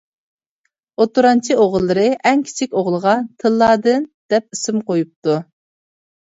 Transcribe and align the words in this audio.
ئوتتۇرانچى 1.03 1.57
ئوغۇللىرى 1.65 2.05
ئەڭ 2.29 2.41
كىچىك 2.47 2.73
ئوغلىغا 2.79 3.13
تىللادىن 3.45 4.09
دەپ 4.35 4.59
ئىسىم 4.59 4.83
قويۇپتۇ. 4.89 5.39